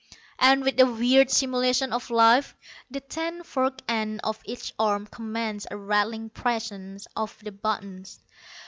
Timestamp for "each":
4.45-4.73